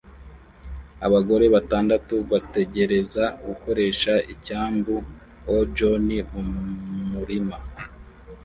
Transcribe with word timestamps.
Abagore 1.05 1.45
batandatu 1.55 2.15
bategereza 2.31 3.25
gukoresha 3.45 4.13
icyambu-o-john 4.33 6.07
mu 6.31 6.41
murima 7.11 7.57